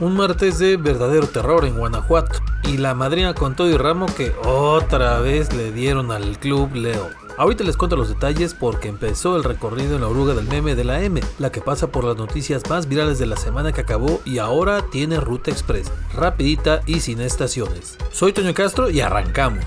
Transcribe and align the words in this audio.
Un 0.00 0.14
martes 0.14 0.60
de 0.60 0.76
verdadero 0.76 1.26
terror 1.26 1.64
en 1.64 1.76
Guanajuato. 1.76 2.38
Y 2.62 2.76
la 2.76 2.94
madrina 2.94 3.34
contó 3.34 3.68
y 3.68 3.76
ramo 3.76 4.06
que 4.06 4.32
otra 4.44 5.18
vez 5.18 5.52
le 5.52 5.72
dieron 5.72 6.12
al 6.12 6.38
Club 6.38 6.72
Leo. 6.74 7.08
Ahorita 7.36 7.64
les 7.64 7.76
cuento 7.76 7.96
los 7.96 8.08
detalles 8.08 8.54
porque 8.54 8.88
empezó 8.88 9.36
el 9.36 9.42
recorrido 9.42 9.96
en 9.96 10.02
la 10.02 10.08
oruga 10.08 10.34
del 10.34 10.46
meme 10.46 10.76
de 10.76 10.84
la 10.84 11.02
M, 11.02 11.20
la 11.40 11.50
que 11.50 11.60
pasa 11.60 11.88
por 11.88 12.04
las 12.04 12.16
noticias 12.16 12.62
más 12.70 12.88
virales 12.88 13.18
de 13.18 13.26
la 13.26 13.36
semana 13.36 13.72
que 13.72 13.80
acabó 13.80 14.20
y 14.24 14.38
ahora 14.38 14.82
tiene 14.90 15.18
ruta 15.18 15.50
express, 15.50 15.90
rapidita 16.14 16.80
y 16.86 17.00
sin 17.00 17.20
estaciones. 17.20 17.98
Soy 18.12 18.32
Toño 18.32 18.54
Castro 18.54 18.90
y 18.90 19.00
arrancamos. 19.00 19.64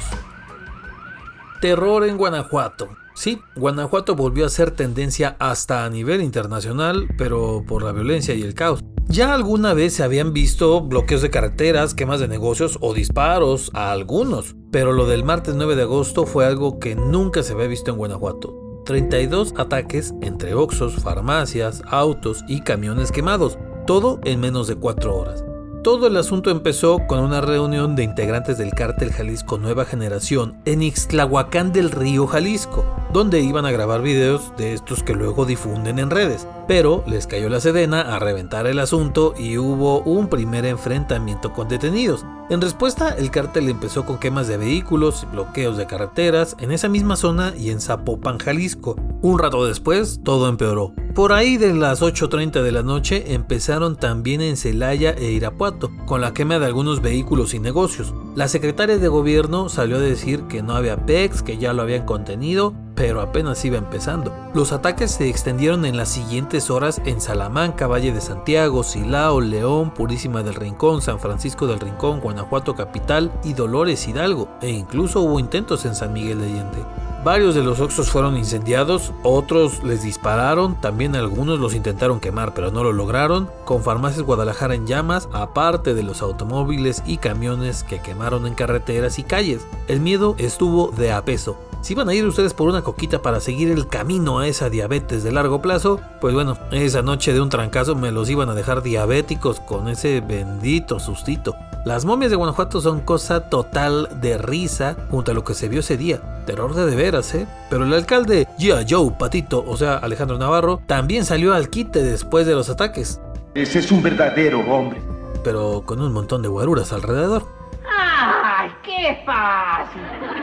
Terror 1.60 2.06
en 2.06 2.16
Guanajuato. 2.16 2.90
Sí, 3.16 3.42
Guanajuato 3.56 4.16
volvió 4.16 4.46
a 4.46 4.50
ser 4.50 4.72
tendencia 4.72 5.36
hasta 5.40 5.84
a 5.84 5.90
nivel 5.90 6.22
internacional, 6.22 7.10
pero 7.18 7.66
por 7.68 7.84
la 7.84 7.92
violencia 7.92 8.34
y 8.34 8.44
el 8.44 8.54
caos. 8.54 8.82
Ya 9.12 9.34
alguna 9.34 9.74
vez 9.74 9.96
se 9.96 10.04
habían 10.04 10.32
visto 10.32 10.80
bloqueos 10.80 11.22
de 11.22 11.30
carreteras, 11.30 11.94
quemas 11.94 12.22
de 12.22 12.30
negocios 12.30 12.78
o 12.80 12.94
disparos 12.94 13.70
a 13.74 13.92
algunos, 13.92 14.56
pero 14.72 14.94
lo 14.94 15.06
del 15.06 15.26
martes 15.26 15.54
9 15.54 15.76
de 15.76 15.82
agosto 15.82 16.26
fue 16.26 16.46
algo 16.46 16.80
que 16.80 16.96
nunca 16.96 17.44
se 17.44 17.52
había 17.52 17.68
visto 17.68 17.92
en 17.92 17.98
Guanajuato. 17.98 18.56
32 18.86 19.54
ataques 19.58 20.14
entre 20.22 20.54
oxos, 20.54 20.96
farmacias, 20.96 21.84
autos 21.88 22.46
y 22.48 22.62
camiones 22.62 23.12
quemados, 23.12 23.58
todo 23.86 24.22
en 24.24 24.40
menos 24.40 24.68
de 24.68 24.76
4 24.76 25.14
horas. 25.14 25.44
Todo 25.84 26.06
el 26.06 26.16
asunto 26.16 26.52
empezó 26.52 27.08
con 27.08 27.22
una 27.22 27.42
reunión 27.42 27.96
de 27.96 28.04
integrantes 28.04 28.60
del 28.60 28.70
cártel 28.70 29.12
Jalisco 29.12 29.58
Nueva 29.58 29.84
Generación 29.84 30.62
en 30.66 30.84
Ixtlahuacán 30.84 31.72
del 31.74 31.90
Río, 31.90 32.28
Jalisco, 32.28 32.86
donde 33.12 33.42
iban 33.42 33.66
a 33.66 33.72
grabar 33.72 34.04
videos 34.04 34.54
de 34.58 34.74
estos 34.74 35.02
que 35.02 35.16
luego 35.16 35.44
difunden 35.44 35.98
en 35.98 36.12
redes. 36.12 36.46
Pero 36.68 37.04
les 37.08 37.26
cayó 37.26 37.50
la 37.50 37.60
sedena 37.60 38.02
a 38.02 38.20
reventar 38.20 38.68
el 38.68 38.78
asunto 38.78 39.34
y 39.40 39.58
hubo 39.58 40.02
un 40.02 40.28
primer 40.28 40.68
enfrentamiento 40.68 41.52
con 41.52 41.68
detenidos. 41.68 42.28
En 42.52 42.62
respuesta, 42.62 43.16
el 43.18 43.32
cártel 43.32 43.68
empezó 43.68 44.06
con 44.06 44.20
quemas 44.20 44.48
de 44.48 44.58
vehículos, 44.58 45.26
bloqueos 45.32 45.78
de 45.78 45.88
carreteras 45.88 46.56
en 46.60 46.72
esa 46.72 46.90
misma 46.90 47.16
zona 47.16 47.56
y 47.58 47.72
en 47.72 47.82
Zapopan, 47.82 48.38
Jalisco. 48.38 48.98
Un 49.24 49.38
rato 49.38 49.66
después, 49.66 50.22
todo 50.24 50.50
empeoró. 50.50 50.94
Por 51.14 51.32
ahí 51.32 51.58
de 51.58 51.74
las 51.74 52.02
8.30 52.02 52.64
de 52.64 52.72
la 52.72 52.82
noche 52.82 53.36
empezaron 53.36 53.96
también 53.96 54.42
en 54.42 54.58
Celaya 54.58 55.12
e 55.12 55.32
Irapuato, 55.32 55.92
con 56.08 56.22
la 56.22 56.34
quema 56.34 56.58
de 56.58 56.66
algunos 56.66 57.02
vehículos 57.02 57.54
y 57.54 57.60
negocios. 57.60 58.16
La 58.34 58.48
secretaria 58.48 58.98
de 58.98 59.08
gobierno 59.08 59.70
salió 59.70 59.98
a 59.98 60.00
decir 60.00 60.44
que 60.44 60.64
no 60.64 60.74
había 60.74 61.06
PEX, 61.06 61.44
que 61.44 61.60
ya 61.60 61.72
lo 61.74 61.84
habían 61.84 62.06
contenido, 62.08 62.74
pero 62.96 63.22
apenas 63.22 63.64
iba 63.64 63.78
empezando. 63.78 64.34
Los 64.56 64.72
ataques 64.72 65.12
se 65.12 65.30
extendieron 65.30 65.86
en 65.86 65.98
las 65.98 66.10
siguientes 66.10 66.72
horas 66.72 67.00
en 67.06 67.22
Salamanca, 67.22 67.86
Valle 67.86 68.14
de 68.14 68.22
Santiago, 68.22 68.84
Silao, 68.84 69.40
León, 69.40 69.94
Purísima 69.94 70.42
del 70.42 70.56
Rincón, 70.56 71.04
San 71.04 71.20
Francisco 71.20 71.68
del 71.68 71.80
Rincón, 71.80 72.22
Guanajuato 72.22 72.74
Capital 72.74 73.32
y 73.44 73.54
Dolores 73.54 74.08
Hidalgo, 74.08 74.50
e 74.62 74.72
incluso 74.72 75.22
hubo 75.22 75.40
intentos 75.40 75.86
en 75.86 75.94
San 75.94 76.12
Miguel 76.14 76.40
de 76.40 76.46
Allende. 76.48 77.01
Varios 77.24 77.54
de 77.54 77.62
los 77.62 77.80
Oxos 77.80 78.10
fueron 78.10 78.36
incendiados, 78.36 79.14
otros 79.22 79.84
les 79.84 80.02
dispararon, 80.02 80.82
también 80.82 81.16
algunos 81.16 81.60
los 81.60 81.76
intentaron 81.76 82.20
quemar 82.20 82.56
pero 82.56 82.72
no 82.72 82.84
lo 82.84 82.94
lograron, 82.94 83.48
con 83.64 83.84
Farmacias 83.84 84.24
Guadalajara 84.24 84.74
en 84.74 84.88
llamas, 84.88 85.30
aparte 85.32 85.94
de 85.94 86.02
los 86.02 86.24
automóviles 86.24 87.04
y 87.06 87.18
camiones 87.18 87.84
que 87.84 88.00
quemaron 88.00 88.48
en 88.48 88.56
carreteras 88.56 89.20
y 89.20 89.24
calles. 89.24 89.68
El 89.88 90.00
miedo 90.00 90.34
estuvo 90.40 90.90
de 90.90 91.12
a 91.12 91.24
peso. 91.24 91.58
Si 91.82 91.96
van 91.96 92.10
a 92.10 92.14
ir 92.14 92.24
ustedes 92.28 92.54
por 92.54 92.70
una 92.70 92.84
coquita 92.84 93.24
para 93.24 93.40
seguir 93.40 93.72
el 93.72 93.88
camino 93.88 94.38
a 94.38 94.48
esa 94.48 94.70
diabetes 94.70 95.24
de 95.24 95.32
largo 95.32 95.64
plazo, 95.64 96.00
pues 96.20 96.32
bueno, 96.32 96.56
esa 96.70 97.02
noche 97.02 97.34
de 97.34 97.42
un 97.42 97.50
trancazo 97.50 97.96
me 97.96 98.12
los 98.12 98.30
iban 98.30 98.50
a 98.50 98.54
dejar 98.54 98.84
diabéticos 98.84 99.60
con 99.60 99.90
ese 99.90 100.22
bendito 100.22 101.00
sustito. 101.00 101.56
Las 101.84 102.06
momias 102.06 102.30
de 102.30 102.38
Guanajuato 102.38 102.82
son 102.82 103.02
cosa 103.02 103.50
total 103.50 104.22
de 104.22 104.38
risa 104.38 104.96
junto 105.10 105.32
a 105.32 105.34
lo 105.34 105.44
que 105.44 105.56
se 105.56 105.70
vio 105.70 105.80
ese 105.80 105.98
día. 105.98 106.44
Terror 106.46 106.76
de 106.76 106.86
de 106.86 106.96
veras, 106.96 107.34
¿eh? 107.34 107.48
Pero 107.72 107.84
el 107.84 107.94
alcalde 107.96 108.48
Gia 108.60 108.86
Joe 108.88 109.16
Patito, 109.18 109.66
o 109.68 109.76
sea, 109.76 109.98
Alejandro 109.98 110.38
Navarro, 110.38 110.80
también 110.86 111.26
salió 111.26 111.56
al 111.56 111.70
quite 111.72 112.04
después 112.04 112.46
de 112.46 112.54
los 112.54 112.70
ataques. 112.70 113.20
Ese 113.56 113.80
es 113.80 113.92
un 113.92 114.04
verdadero 114.04 114.60
hombre. 114.72 115.02
Pero 115.44 115.82
con 115.84 116.00
un 116.00 116.14
montón 116.14 116.44
de 116.44 116.48
guaruras 116.48 116.94
alrededor. 116.94 117.48
¡Ay, 117.90 118.70
qué 118.84 119.24
fácil! 119.26 120.41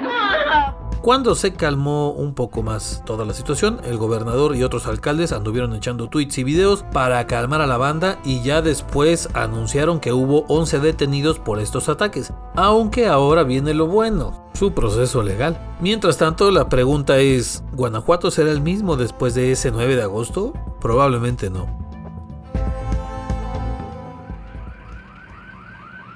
Cuando 1.02 1.36
se 1.36 1.52
calmó 1.52 2.10
un 2.10 2.34
poco 2.34 2.62
más 2.62 3.02
toda 3.06 3.24
la 3.24 3.32
situación, 3.32 3.80
el 3.84 3.96
gobernador 3.98 4.56
y 4.56 4.64
otros 4.64 4.86
alcaldes 4.86 5.30
anduvieron 5.30 5.74
echando 5.74 6.08
tweets 6.08 6.38
y 6.38 6.44
videos 6.44 6.84
para 6.92 7.24
calmar 7.28 7.60
a 7.60 7.68
la 7.68 7.76
banda 7.76 8.18
y 8.24 8.42
ya 8.42 8.62
después 8.62 9.28
anunciaron 9.32 10.00
que 10.00 10.12
hubo 10.12 10.44
11 10.48 10.80
detenidos 10.80 11.38
por 11.38 11.60
estos 11.60 11.88
ataques. 11.88 12.32
Aunque 12.56 13.06
ahora 13.06 13.44
viene 13.44 13.74
lo 13.74 13.86
bueno, 13.86 14.50
su 14.54 14.72
proceso 14.72 15.22
legal. 15.22 15.56
Mientras 15.80 16.18
tanto, 16.18 16.50
la 16.50 16.68
pregunta 16.68 17.18
es, 17.18 17.62
¿Guanajuato 17.72 18.32
será 18.32 18.50
el 18.50 18.60
mismo 18.60 18.96
después 18.96 19.34
de 19.34 19.52
ese 19.52 19.70
9 19.70 19.94
de 19.94 20.02
agosto? 20.02 20.52
Probablemente 20.80 21.48
no. 21.48 21.66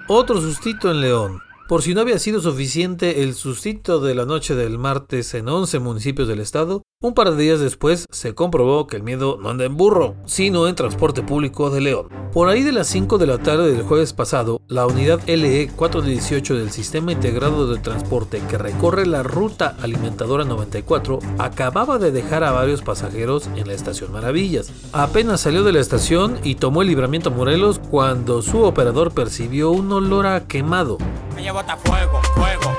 Otro 0.09 0.41
sustito 0.41 0.91
en 0.91 1.01
León. 1.01 1.52
Por 1.73 1.81
si 1.81 1.95
no 1.95 2.03
había 2.03 2.19
sido 2.19 2.39
suficiente 2.43 3.23
el 3.23 3.33
sustito 3.33 3.99
de 3.99 4.15
la 4.15 4.27
noche 4.27 4.55
del 4.55 4.77
martes 4.77 5.33
en 5.33 5.49
11 5.49 5.79
municipios 5.79 6.29
del 6.29 6.41
estado, 6.41 6.83
un 7.01 7.15
par 7.15 7.31
de 7.31 7.43
días 7.43 7.61
después 7.61 8.05
se 8.11 8.35
comprobó 8.35 8.87
que 8.87 8.97
el 8.97 9.03
miedo 9.03 9.39
no 9.41 9.49
anda 9.49 9.65
en 9.65 9.79
burro, 9.79 10.15
sino 10.27 10.69
en 10.69 10.75
transporte 10.75 11.23
público 11.23 11.71
de 11.71 11.81
León. 11.81 12.09
Por 12.31 12.51
ahí 12.51 12.63
de 12.63 12.73
las 12.73 12.89
5 12.89 13.17
de 13.17 13.27
la 13.27 13.39
tarde 13.39 13.73
del 13.73 13.85
jueves 13.85 14.13
pasado, 14.13 14.61
la 14.69 14.87
unidad 14.87 15.21
LE 15.27 15.71
418 15.75 16.57
del 16.57 16.71
Sistema 16.71 17.13
Integrado 17.13 17.67
de 17.67 17.81
Transporte 17.81 18.43
que 18.51 18.59
recorre 18.59 19.07
la 19.07 19.23
ruta 19.23 19.75
alimentadora 19.81 20.45
94 20.45 21.21
acababa 21.39 21.99
de 21.99 22.11
dejar 22.11 22.45
a 22.45 22.53
varios 22.53 22.83
pasajeros 22.83 23.49
en 23.57 23.67
la 23.67 23.73
estación 23.73 24.13
Maravillas. 24.13 24.71
Apenas 24.93 25.41
salió 25.41 25.65
de 25.65 25.73
la 25.73 25.81
estación 25.81 26.39
y 26.45 26.57
tomó 26.57 26.83
el 26.83 26.89
libramiento 26.89 27.31
Morelos 27.31 27.81
cuando 27.91 28.43
su 28.43 28.63
operador 28.63 29.13
percibió 29.13 29.71
un 29.71 29.91
olor 29.91 30.27
a 30.27 30.47
quemado. 30.47 30.99
Fuego, 31.35 32.21
fuego, 32.35 32.77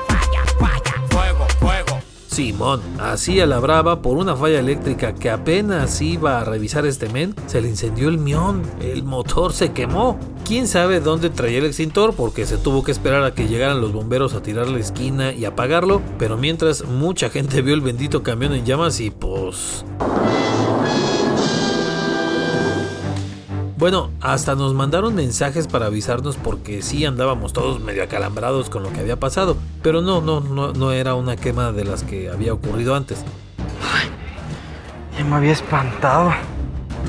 fuego, 1.08 1.46
fuego. 1.58 2.00
Simón, 2.28 2.80
así 2.98 3.40
a 3.40 3.46
la 3.46 3.60
brava 3.60 4.02
por 4.02 4.16
una 4.16 4.34
falla 4.34 4.58
eléctrica 4.58 5.14
que 5.14 5.30
apenas 5.30 6.00
iba 6.00 6.40
a 6.40 6.44
revisar 6.44 6.84
este 6.84 7.08
men, 7.08 7.32
se 7.46 7.60
le 7.60 7.68
incendió 7.68 8.08
el 8.08 8.18
mión, 8.18 8.62
el 8.80 9.04
motor 9.04 9.52
se 9.52 9.72
quemó. 9.72 10.18
Quién 10.44 10.66
sabe 10.66 10.98
dónde 10.98 11.30
traía 11.30 11.58
el 11.58 11.66
extintor 11.66 12.14
porque 12.14 12.44
se 12.44 12.58
tuvo 12.58 12.82
que 12.82 12.90
esperar 12.90 13.22
a 13.22 13.34
que 13.34 13.46
llegaran 13.46 13.80
los 13.80 13.92
bomberos 13.92 14.34
a 14.34 14.42
tirar 14.42 14.68
la 14.68 14.80
esquina 14.80 15.32
y 15.32 15.44
apagarlo, 15.44 16.02
pero 16.18 16.36
mientras 16.36 16.84
mucha 16.84 17.30
gente 17.30 17.62
vio 17.62 17.74
el 17.74 17.80
bendito 17.80 18.24
camión 18.24 18.52
en 18.52 18.64
llamas 18.64 18.98
y 18.98 19.10
pues... 19.10 19.84
Bueno, 23.84 24.08
hasta 24.22 24.54
nos 24.54 24.72
mandaron 24.72 25.14
mensajes 25.14 25.66
para 25.68 25.84
avisarnos 25.84 26.38
porque 26.38 26.80
sí 26.80 27.04
andábamos 27.04 27.52
todos 27.52 27.82
medio 27.82 28.02
acalambrados 28.02 28.70
con 28.70 28.82
lo 28.82 28.90
que 28.90 29.00
había 29.00 29.20
pasado, 29.20 29.58
pero 29.82 30.00
no, 30.00 30.22
no, 30.22 30.40
no, 30.40 30.72
no 30.72 30.92
era 30.92 31.14
una 31.14 31.36
quema 31.36 31.70
de 31.70 31.84
las 31.84 32.02
que 32.02 32.30
había 32.30 32.54
ocurrido 32.54 32.94
antes. 32.94 33.22
Ya 35.18 35.24
me 35.26 35.36
había 35.36 35.52
espantado. 35.52 36.32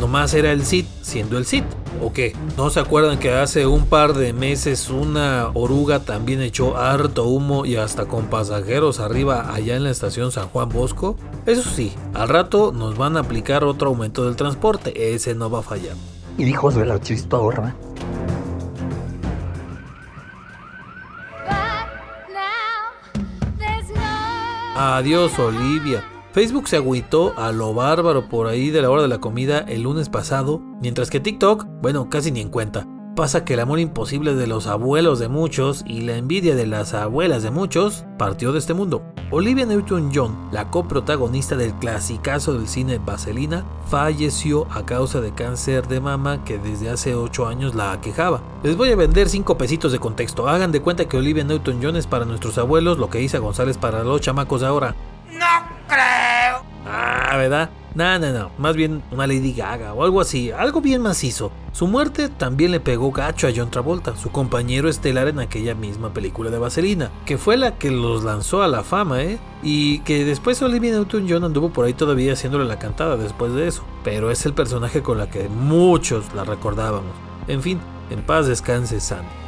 Nomás 0.02 0.34
era 0.34 0.52
el 0.52 0.66
CID 0.66 0.84
siendo 1.02 1.38
el 1.38 1.46
CID. 1.46 1.64
¿O 2.04 2.12
qué? 2.12 2.36
¿No 2.58 2.70
se 2.70 2.82
acuerdan 2.82 3.20
que 3.20 3.32
hace 3.32 3.66
un 3.66 3.86
par 3.86 4.14
de 4.14 4.34
meses 4.34 4.90
una 4.90 5.52
oruga 5.54 6.02
también 6.02 6.42
echó 6.42 6.76
harto 6.76 7.24
humo 7.24 7.66
y 7.66 7.78
hasta 7.78 8.06
con 8.06 8.26
pasajeros 8.26 9.00
arriba 9.00 9.54
allá 9.54 9.78
en 9.78 9.86
la 9.86 9.92
estación 9.92 10.34
San 10.34 10.50
Juan 10.50 10.68
Bosco? 10.68 11.16
Eso 11.46 11.70
sí, 11.70 11.94
al 12.14 12.28
rato 12.28 12.74
nos 12.74 12.98
van 12.98 13.16
a 13.16 13.22
aplicar 13.22 13.64
otro 13.64 13.92
aumento 13.92 14.26
del 14.26 14.36
transporte, 14.36 15.14
ese 15.14 15.36
no 15.36 15.50
va 15.50 15.60
a 15.60 15.64
fallar. 15.64 15.96
Hijos 16.38 16.76
de 16.76 16.86
la 16.86 17.00
chistorra. 17.00 17.74
Adiós, 24.78 25.40
Olivia. 25.40 26.04
Facebook 26.34 26.68
se 26.68 26.76
agüitó 26.76 27.34
a 27.38 27.54
lo 27.54 27.74
bárbaro 27.74 28.28
por 28.28 28.48
ahí 28.48 28.70
de 28.70 28.82
la 28.82 28.90
hora 28.90 29.04
de 29.04 29.08
la 29.08 29.20
comida 29.20 29.60
el 29.60 29.84
lunes 29.84 30.10
pasado, 30.10 30.60
mientras 30.82 31.10
que 31.10 31.22
TikTok, 31.22 31.66
bueno, 31.82 32.10
casi 32.10 32.30
ni 32.32 32.42
en 32.42 32.50
cuenta. 32.50 32.86
Pasa 33.16 33.46
que 33.46 33.54
el 33.54 33.62
amor 33.62 33.80
imposible 33.80 34.36
de 34.36 34.46
los 34.46 34.68
abuelos 34.68 35.20
de 35.20 35.30
muchos 35.30 35.86
y 35.88 36.02
la 36.02 36.18
envidia 36.18 36.54
de 36.54 36.68
las 36.68 36.94
abuelas 36.94 37.44
de 37.44 37.50
muchos 37.50 38.04
partió 38.18 38.52
de 38.52 38.60
este 38.60 38.74
mundo. 38.74 39.04
Olivia 39.32 39.66
Newton-John, 39.66 40.50
la 40.52 40.70
coprotagonista 40.70 41.56
del 41.56 41.74
clasicazo 41.76 42.54
del 42.54 42.68
cine 42.68 42.98
Vaselina, 43.00 43.64
falleció 43.90 44.68
a 44.70 44.86
causa 44.86 45.22
de 45.22 45.34
cáncer 45.34 45.88
de 45.88 46.02
mama 46.02 46.44
que 46.44 46.58
desde 46.58 46.90
hace 46.90 47.16
8 47.16 47.48
años 47.48 47.74
la 47.74 47.94
aquejaba. 47.94 48.42
Les 48.64 48.76
voy 48.76 48.92
a 48.92 48.98
vender 48.98 49.30
5 49.30 49.58
pesitos 49.58 49.94
de 49.94 50.00
contexto. 50.00 50.50
Hagan 50.50 50.74
de 50.74 50.82
cuenta 50.82 51.06
que 51.06 51.16
Olivia 51.16 51.46
Newton-John 51.46 51.96
es 51.96 52.08
para 52.08 52.26
nuestros 52.26 52.58
abuelos 52.58 52.98
lo 52.98 53.10
que 53.10 53.22
Isa 53.22 53.40
González 53.40 53.78
para 53.78 54.04
los 54.04 54.20
chamacos 54.20 54.60
de 54.60 54.68
ahora. 54.68 54.94
No 55.32 55.46
creo. 55.88 56.64
Ah, 56.86 57.38
¿verdad? 57.38 57.70
No, 57.96 58.20
no, 58.20 58.34
no, 58.34 58.52
más 58.58 58.76
bien 58.76 59.02
una 59.10 59.26
Lady 59.26 59.54
Gaga 59.54 59.94
o 59.94 60.04
algo 60.04 60.20
así, 60.20 60.52
algo 60.52 60.82
bien 60.82 61.02
macizo. 61.02 61.50
Su 61.72 61.88
muerte 61.88 62.28
también 62.28 62.72
le 62.72 62.82
pegó 62.82 63.10
gacho 63.12 63.48
a 63.48 63.52
John 63.56 63.72
Travolta, 63.72 64.18
su 64.18 64.32
compañero 64.32 64.90
estelar 64.90 65.30
en 65.30 65.40
aquella 65.40 65.76
misma 65.76 66.14
película 66.14 66.50
de 66.50 66.60
Vaselina, 66.60 67.10
que 67.26 67.38
fue 67.38 67.56
la 67.56 67.78
que 67.78 67.92
los 67.92 68.26
lanzó 68.26 68.64
a 68.64 68.68
la 68.68 68.84
fama, 68.84 69.24
¿eh? 69.24 69.40
Y 69.64 70.00
que 70.00 70.26
después 70.26 70.62
Olivia 70.62 70.92
Newton-John 70.92 71.46
anduvo 71.46 71.70
por 71.70 71.86
ahí 71.86 71.94
todavía 71.94 72.34
haciéndole 72.34 72.66
la 72.66 72.80
cantada 72.80 73.16
después 73.16 73.54
de 73.54 73.70
eso, 73.70 73.84
pero 74.04 74.30
es 74.30 74.46
el 74.46 74.54
personaje 74.54 75.02
con 75.02 75.18
la 75.18 75.30
que 75.30 75.48
muchos 75.48 76.34
la 76.36 76.44
recordábamos. 76.44 77.14
En 77.48 77.62
fin, 77.62 77.80
en 78.10 78.22
paz 78.24 78.48
descanse 78.48 79.00
Sandy. 79.00 79.45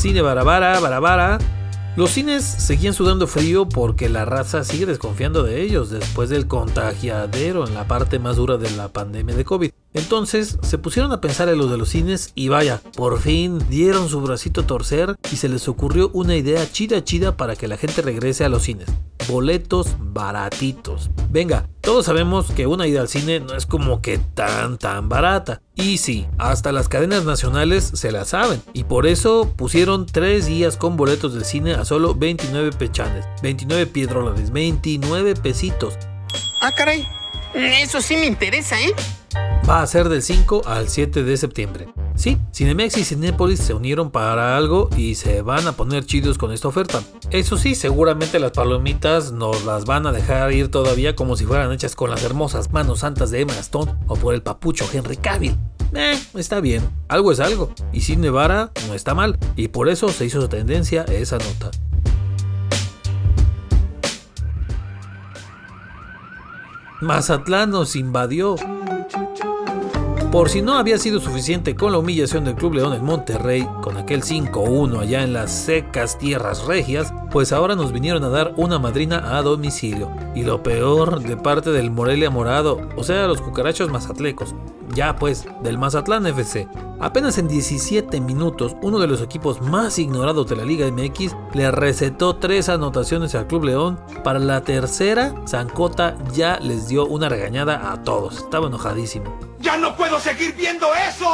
Cine 0.00 0.22
Barabara, 0.22 0.80
Barabara. 0.80 1.36
Los 1.94 2.12
cines 2.12 2.42
seguían 2.42 2.94
sudando 2.94 3.26
frío 3.26 3.68
porque 3.68 4.08
la 4.08 4.24
raza 4.24 4.64
sigue 4.64 4.86
desconfiando 4.86 5.42
de 5.42 5.60
ellos 5.60 5.90
después 5.90 6.30
del 6.30 6.46
contagiadero 6.46 7.68
en 7.68 7.74
la 7.74 7.86
parte 7.86 8.18
más 8.18 8.36
dura 8.36 8.56
de 8.56 8.70
la 8.70 8.88
pandemia 8.88 9.36
de 9.36 9.44
COVID. 9.44 9.70
Entonces 9.92 10.58
se 10.62 10.78
pusieron 10.78 11.12
a 11.12 11.20
pensar 11.20 11.48
en 11.48 11.58
lo 11.58 11.66
de 11.66 11.76
los 11.76 11.88
cines 11.88 12.32
y 12.34 12.48
vaya, 12.48 12.80
por 12.96 13.20
fin 13.20 13.58
dieron 13.68 14.08
su 14.08 14.20
bracito 14.20 14.60
a 14.60 14.66
torcer 14.66 15.16
y 15.32 15.36
se 15.36 15.48
les 15.48 15.68
ocurrió 15.68 16.10
una 16.12 16.36
idea 16.36 16.70
chida 16.70 17.02
chida 17.02 17.36
para 17.36 17.56
que 17.56 17.68
la 17.68 17.76
gente 17.76 18.02
regrese 18.02 18.44
a 18.44 18.48
los 18.48 18.62
cines. 18.62 18.86
Boletos 19.28 19.96
baratitos. 19.98 21.10
Venga, 21.30 21.68
todos 21.80 22.06
sabemos 22.06 22.50
que 22.50 22.66
una 22.66 22.86
ida 22.86 23.00
al 23.00 23.08
cine 23.08 23.40
no 23.40 23.54
es 23.54 23.66
como 23.66 24.00
que 24.00 24.18
tan 24.18 24.78
tan 24.78 25.08
barata. 25.08 25.62
Y 25.74 25.98
sí, 25.98 26.26
hasta 26.38 26.72
las 26.72 26.88
cadenas 26.88 27.24
nacionales 27.24 27.90
se 27.94 28.12
la 28.12 28.24
saben. 28.24 28.62
Y 28.72 28.84
por 28.84 29.06
eso 29.06 29.52
pusieron 29.56 30.06
3 30.06 30.46
días 30.46 30.76
con 30.76 30.96
boletos 30.96 31.34
de 31.34 31.44
cine 31.44 31.74
a 31.74 31.84
solo 31.84 32.14
29 32.14 32.72
pechanes. 32.72 33.24
29 33.42 33.86
piedrolones, 33.86 34.50
29 34.50 35.34
pesitos. 35.36 35.94
Ah, 36.60 36.72
caray. 36.72 37.06
Eso 37.54 38.00
sí 38.00 38.16
me 38.16 38.26
interesa, 38.26 38.80
¿eh? 38.80 38.94
Va 39.70 39.82
a 39.82 39.86
ser 39.86 40.08
del 40.08 40.20
5 40.20 40.62
al 40.66 40.88
7 40.88 41.22
de 41.22 41.36
septiembre. 41.36 41.86
Sí, 42.16 42.38
Cinemex 42.52 42.96
y 42.96 43.04
Cinépolis 43.04 43.60
se 43.60 43.72
unieron 43.72 44.10
para 44.10 44.56
algo 44.56 44.90
y 44.96 45.14
se 45.14 45.42
van 45.42 45.64
a 45.68 45.70
poner 45.70 46.04
chidos 46.04 46.38
con 46.38 46.50
esta 46.50 46.66
oferta. 46.66 47.04
Eso 47.30 47.56
sí, 47.56 47.76
seguramente 47.76 48.40
las 48.40 48.50
palomitas 48.50 49.30
nos 49.30 49.64
las 49.64 49.84
van 49.84 50.08
a 50.08 50.12
dejar 50.12 50.50
ir 50.50 50.72
todavía 50.72 51.14
como 51.14 51.36
si 51.36 51.46
fueran 51.46 51.70
hechas 51.70 51.94
con 51.94 52.10
las 52.10 52.24
hermosas 52.24 52.72
manos 52.72 52.98
santas 52.98 53.30
de 53.30 53.42
Emma 53.42 53.56
Stone 53.60 53.94
o 54.08 54.16
por 54.16 54.34
el 54.34 54.42
papucho 54.42 54.84
Henry 54.92 55.16
Cavill. 55.16 55.56
Eh, 55.94 56.18
está 56.34 56.58
bien, 56.58 56.90
algo 57.06 57.30
es 57.30 57.38
algo, 57.38 57.72
y 57.92 58.16
Vara 58.28 58.72
no 58.88 58.94
está 58.94 59.14
mal, 59.14 59.38
y 59.54 59.68
por 59.68 59.88
eso 59.88 60.08
se 60.08 60.24
hizo 60.24 60.48
tendencia 60.48 61.04
esa 61.04 61.38
nota. 61.38 61.70
Mazatlán 67.00 67.70
nos 67.70 67.94
invadió. 67.94 68.56
Por 70.30 70.48
si 70.48 70.62
no 70.62 70.74
había 70.74 70.96
sido 70.96 71.18
suficiente 71.18 71.74
con 71.74 71.90
la 71.90 71.98
humillación 71.98 72.44
del 72.44 72.54
Club 72.54 72.74
León 72.74 72.92
en 72.92 73.04
Monterrey, 73.04 73.66
con 73.82 73.96
aquel 73.96 74.22
5-1 74.22 75.00
allá 75.00 75.24
en 75.24 75.32
las 75.32 75.50
secas 75.50 76.18
tierras 76.18 76.66
regias, 76.66 77.12
pues 77.32 77.52
ahora 77.52 77.74
nos 77.74 77.90
vinieron 77.90 78.22
a 78.22 78.28
dar 78.28 78.54
una 78.56 78.78
madrina 78.78 79.36
a 79.36 79.42
domicilio. 79.42 80.08
Y 80.36 80.44
lo 80.44 80.62
peor 80.62 81.20
de 81.20 81.36
parte 81.36 81.70
del 81.70 81.90
Morelia 81.90 82.30
Morado, 82.30 82.80
o 82.96 83.02
sea, 83.02 83.26
los 83.26 83.40
cucarachos 83.40 83.90
mazatlecos. 83.90 84.54
Ya 84.94 85.16
pues, 85.16 85.46
del 85.62 85.78
Mazatlán 85.78 86.26
FC. 86.26 86.68
Apenas 86.98 87.38
en 87.38 87.48
17 87.48 88.20
minutos, 88.20 88.76
uno 88.82 88.98
de 88.98 89.06
los 89.06 89.22
equipos 89.22 89.60
más 89.62 89.98
ignorados 89.98 90.48
de 90.48 90.56
la 90.56 90.64
Liga 90.64 90.90
MX 90.90 91.34
le 91.54 91.70
recetó 91.70 92.36
tres 92.36 92.68
anotaciones 92.68 93.34
al 93.34 93.46
Club 93.46 93.64
León. 93.64 94.00
Para 94.24 94.38
la 94.38 94.62
tercera, 94.62 95.34
Zancota 95.46 96.16
ya 96.32 96.58
les 96.60 96.88
dio 96.88 97.06
una 97.06 97.28
regañada 97.28 97.92
a 97.92 98.02
todos. 98.02 98.38
Estaba 98.38 98.66
enojadísimo. 98.66 99.38
¡Ya 99.60 99.76
no 99.76 99.96
puedo 99.96 100.18
seguir 100.18 100.54
viendo 100.54 100.86
eso! 101.08 101.28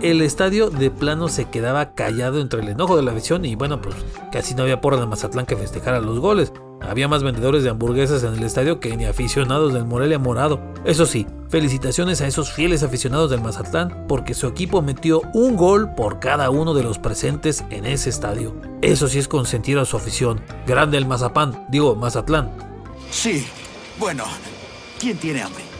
El 0.00 0.20
estadio 0.20 0.68
de 0.70 0.90
plano 0.90 1.28
se 1.28 1.46
quedaba 1.46 1.92
callado 1.94 2.40
entre 2.40 2.60
el 2.60 2.68
enojo 2.68 2.96
de 2.96 3.02
la 3.02 3.12
afición 3.12 3.44
y 3.44 3.54
bueno, 3.54 3.80
pues 3.80 3.94
casi 4.30 4.54
no 4.54 4.62
había 4.62 4.80
porra 4.80 4.98
de 4.98 5.06
Mazatlán 5.06 5.46
que 5.46 5.56
festejara 5.56 6.00
los 6.00 6.20
goles. 6.20 6.52
Había 6.88 7.08
más 7.08 7.22
vendedores 7.22 7.62
de 7.62 7.70
hamburguesas 7.70 8.22
en 8.22 8.34
el 8.34 8.42
estadio 8.44 8.80
que 8.80 8.96
ni 8.96 9.04
aficionados 9.04 9.74
del 9.74 9.84
Morelia 9.84 10.18
Morado. 10.18 10.60
Eso 10.84 11.06
sí, 11.06 11.26
felicitaciones 11.48 12.20
a 12.20 12.26
esos 12.26 12.52
fieles 12.52 12.82
aficionados 12.82 13.30
del 13.30 13.40
Mazatlán 13.42 14.06
porque 14.08 14.34
su 14.34 14.46
equipo 14.46 14.82
metió 14.82 15.22
un 15.34 15.56
gol 15.56 15.94
por 15.94 16.20
cada 16.20 16.50
uno 16.50 16.74
de 16.74 16.82
los 16.82 16.98
presentes 16.98 17.64
en 17.70 17.86
ese 17.86 18.10
estadio. 18.10 18.54
Eso 18.82 19.08
sí 19.08 19.18
es 19.18 19.28
consentir 19.28 19.78
a 19.78 19.84
su 19.84 19.96
afición. 19.96 20.40
Grande 20.66 20.98
el 20.98 21.06
Mazapán, 21.06 21.66
digo 21.68 21.94
Mazatlán. 21.96 22.50
Sí. 23.10 23.46
Bueno, 23.98 24.24
¿quién 24.98 25.16
tiene 25.16 25.42
hambre? 25.42 25.75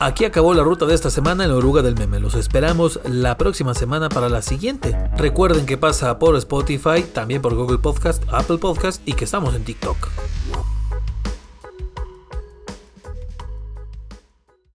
Aquí 0.00 0.24
acabó 0.24 0.54
la 0.54 0.62
ruta 0.62 0.86
de 0.86 0.94
esta 0.94 1.10
semana 1.10 1.42
en 1.44 1.50
la 1.50 1.56
oruga 1.56 1.82
del 1.82 1.96
meme. 1.96 2.20
Los 2.20 2.34
esperamos 2.34 3.00
la 3.04 3.36
próxima 3.36 3.74
semana 3.74 4.08
para 4.08 4.28
la 4.28 4.42
siguiente. 4.42 4.96
Recuerden 5.16 5.66
que 5.66 5.76
pasa 5.76 6.20
por 6.20 6.36
Spotify, 6.36 7.02
también 7.12 7.42
por 7.42 7.56
Google 7.56 7.78
Podcast, 7.78 8.22
Apple 8.30 8.58
Podcast 8.58 9.02
y 9.06 9.14
que 9.14 9.24
estamos 9.24 9.56
en 9.56 9.64
TikTok. 9.64 9.96